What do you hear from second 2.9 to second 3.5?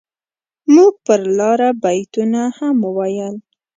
ويل.